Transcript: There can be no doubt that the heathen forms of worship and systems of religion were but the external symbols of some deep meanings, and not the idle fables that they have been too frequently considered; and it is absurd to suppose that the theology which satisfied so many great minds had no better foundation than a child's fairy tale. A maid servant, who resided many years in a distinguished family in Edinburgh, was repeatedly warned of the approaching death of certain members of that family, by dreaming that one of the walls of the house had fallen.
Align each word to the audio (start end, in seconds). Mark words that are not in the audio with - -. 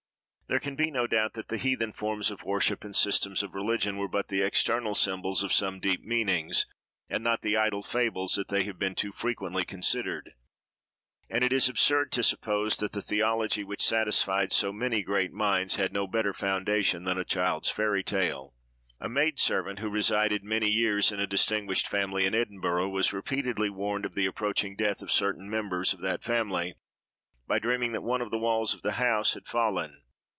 There 0.51 0.59
can 0.59 0.75
be 0.75 0.91
no 0.91 1.07
doubt 1.07 1.31
that 1.35 1.47
the 1.47 1.55
heathen 1.55 1.93
forms 1.93 2.29
of 2.29 2.43
worship 2.43 2.83
and 2.83 2.93
systems 2.93 3.41
of 3.41 3.55
religion 3.55 3.95
were 3.95 4.09
but 4.09 4.27
the 4.27 4.41
external 4.41 4.93
symbols 4.95 5.43
of 5.43 5.53
some 5.53 5.79
deep 5.79 6.03
meanings, 6.03 6.65
and 7.09 7.23
not 7.23 7.41
the 7.41 7.55
idle 7.55 7.81
fables 7.81 8.35
that 8.35 8.49
they 8.49 8.65
have 8.65 8.77
been 8.77 8.93
too 8.93 9.13
frequently 9.13 9.63
considered; 9.63 10.31
and 11.29 11.41
it 11.45 11.53
is 11.53 11.69
absurd 11.69 12.11
to 12.11 12.21
suppose 12.21 12.75
that 12.79 12.91
the 12.91 13.01
theology 13.01 13.63
which 13.63 13.81
satisfied 13.81 14.51
so 14.51 14.73
many 14.73 15.03
great 15.03 15.31
minds 15.31 15.77
had 15.77 15.93
no 15.93 16.05
better 16.05 16.33
foundation 16.33 17.05
than 17.05 17.17
a 17.17 17.23
child's 17.23 17.69
fairy 17.69 18.03
tale. 18.03 18.53
A 18.99 19.07
maid 19.07 19.39
servant, 19.39 19.79
who 19.79 19.89
resided 19.89 20.43
many 20.43 20.69
years 20.69 21.13
in 21.13 21.21
a 21.21 21.25
distinguished 21.27 21.87
family 21.87 22.25
in 22.25 22.35
Edinburgh, 22.35 22.89
was 22.89 23.13
repeatedly 23.13 23.69
warned 23.69 24.03
of 24.03 24.15
the 24.15 24.25
approaching 24.25 24.75
death 24.75 25.01
of 25.01 25.13
certain 25.13 25.49
members 25.49 25.93
of 25.93 26.01
that 26.01 26.21
family, 26.25 26.75
by 27.47 27.57
dreaming 27.57 27.93
that 27.93 28.03
one 28.03 28.19
of 28.19 28.31
the 28.31 28.37
walls 28.37 28.73
of 28.73 28.81
the 28.81 28.91
house 28.99 29.33
had 29.33 29.45
fallen. 29.47 29.99